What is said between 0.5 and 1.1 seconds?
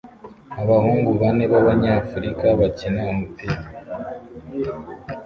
Abahungu